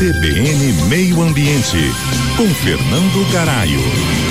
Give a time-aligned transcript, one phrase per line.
[0.00, 1.76] CBN Meio Ambiente,
[2.38, 4.29] com Fernando Garaio.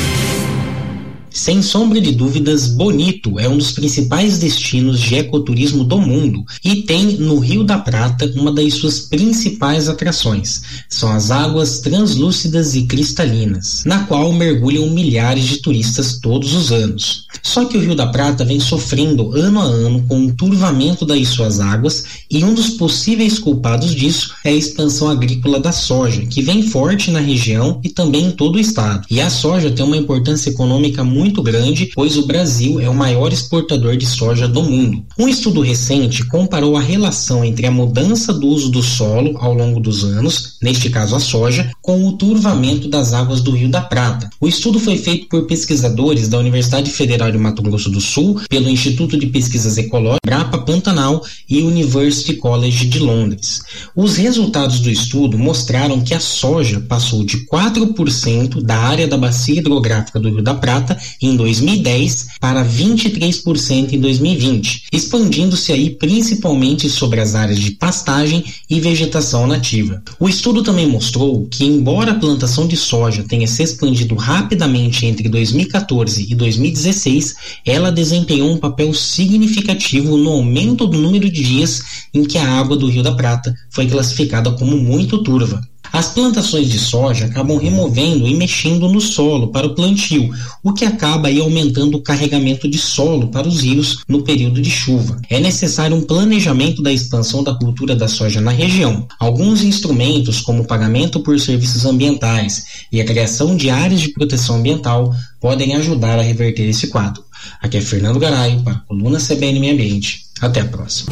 [1.32, 6.84] Sem sombra de dúvidas, Bonito é um dos principais destinos de ecoturismo do mundo e
[6.84, 10.62] tem no Rio da Prata uma das suas principais atrações.
[10.90, 17.26] São as águas translúcidas e cristalinas, na qual mergulham milhares de turistas todos os anos.
[17.44, 21.28] Só que o Rio da Prata vem sofrendo ano a ano com o turvamento das
[21.28, 26.42] suas águas e um dos possíveis culpados disso é a expansão agrícola da soja, que
[26.42, 29.06] vem forte na região e também em todo o estado.
[29.10, 32.96] E a soja tem uma importância econômica muito muito grande, pois o Brasil é o
[32.96, 35.04] maior exportador de soja do mundo.
[35.18, 39.82] Um estudo recente comparou a relação entre a mudança do uso do solo ao longo
[39.82, 44.30] dos anos, neste caso a soja, com o turvamento das águas do Rio da Prata.
[44.40, 48.70] O estudo foi feito por pesquisadores da Universidade Federal de Mato Grosso do Sul, pelo
[48.70, 53.62] Instituto de Pesquisas Ecológicas, Brapa Pantanal e University College de Londres.
[53.94, 59.60] Os resultados do estudo mostraram que a soja passou de 4% da área da bacia
[59.60, 67.20] hidrográfica do Rio da Prata em 2010 para 23% em 2020, expandindo-se aí principalmente sobre
[67.20, 70.02] as áreas de pastagem e vegetação nativa.
[70.20, 75.28] O estudo também mostrou que, embora a plantação de soja tenha se expandido rapidamente entre
[75.30, 81.82] 2014 e 2016, ela desempenhou um papel significativo no aumento do número de dias
[82.14, 85.62] em que a água do Rio da Prata foi classificada como muito turva.
[85.92, 90.30] As plantações de soja acabam removendo e mexendo no solo para o plantio,
[90.64, 94.70] o que acaba aí aumentando o carregamento de solo para os rios no período de
[94.70, 95.20] chuva.
[95.30, 99.08] É necessário um planejamento da expansão da cultura da soja na região.
[99.20, 104.58] Alguns instrumentos, como o pagamento por serviços ambientais e a criação de áreas de proteção
[104.58, 107.24] ambiental, podem ajudar a reverter esse quadro.
[107.62, 110.26] Aqui é Fernando Garaio para a coluna CBN Meio Ambiente.
[110.42, 111.12] Até a próxima.